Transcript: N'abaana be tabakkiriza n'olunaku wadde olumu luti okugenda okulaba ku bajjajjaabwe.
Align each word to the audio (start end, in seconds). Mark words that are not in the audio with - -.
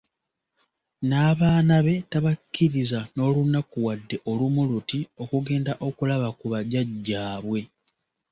N'abaana 1.07 1.75
be 1.85 1.93
tabakkiriza 2.11 2.99
n'olunaku 3.15 3.77
wadde 3.85 4.15
olumu 4.29 4.61
luti 4.71 4.99
okugenda 5.23 5.73
okulaba 5.87 6.29
ku 6.39 6.45
bajjajjaabwe. 6.51 7.59